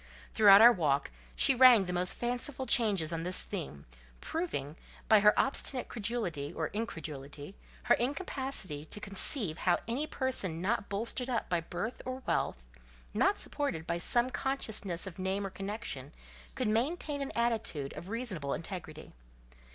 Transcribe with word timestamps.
Throughout 0.33 0.63
our 0.63 0.71
walk 0.71 1.11
she 1.35 1.53
rang 1.53 1.85
the 1.85 1.93
most 1.93 2.15
fanciful 2.15 2.65
changes 2.65 3.13
on 3.13 3.21
this 3.21 3.43
theme; 3.43 3.85
proving, 4.19 4.75
by 5.07 5.19
her 5.19 5.39
obstinate 5.39 5.89
credulity, 5.89 6.51
or 6.51 6.69
incredulity, 6.69 7.53
her 7.83 7.93
incapacity 7.93 8.83
to 8.83 8.99
conceive 8.99 9.59
how 9.59 9.77
any 9.87 10.07
person 10.07 10.59
not 10.59 10.89
bolstered 10.89 11.29
up 11.29 11.49
by 11.49 11.59
birth 11.61 12.01
or 12.03 12.23
wealth, 12.25 12.63
not 13.13 13.37
supported 13.37 13.85
by 13.85 13.99
some 13.99 14.31
consciousness 14.31 15.05
of 15.05 15.19
name 15.19 15.45
or 15.45 15.51
connection, 15.51 16.13
could 16.55 16.67
maintain 16.67 17.21
an 17.21 17.31
attitude 17.35 17.93
of 17.93 18.09
reasonable 18.09 18.55
integrity. 18.55 19.13